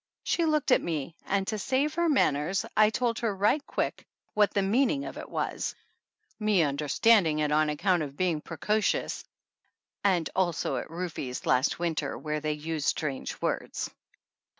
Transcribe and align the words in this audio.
She 0.23 0.45
looked 0.45 0.71
at 0.71 0.81
me 0.81 1.15
and 1.27 1.45
to 1.45 1.59
save 1.59 1.93
her 1.93 2.09
manners 2.09 2.65
I 2.75 2.89
told 2.89 3.19
her 3.19 3.35
right 3.35 3.63
quick 3.67 4.07
what 4.33 4.51
the 4.51 4.63
meaning 4.63 5.05
of 5.05 5.15
it 5.15 5.29
was, 5.29 5.75
me 6.39 6.63
under 6.63 6.87
standing 6.87 7.37
it 7.37 7.51
on 7.51 7.69
account 7.69 8.01
of 8.01 8.17
being 8.17 8.41
precocious 8.41 9.23
and 10.03 10.27
also 10.35 10.77
at 10.77 10.89
Rufe's 10.89 11.45
last 11.45 11.77
winter, 11.77 12.17
where 12.17 12.39
they 12.39 12.53
use 12.53 12.87
strange 12.87 13.39
words. 13.43 13.91